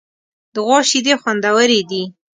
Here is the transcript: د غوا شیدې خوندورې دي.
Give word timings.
د 0.53 0.55
غوا 0.65 0.79
شیدې 0.89 1.13
خوندورې 1.21 1.81
دي. 1.89 2.03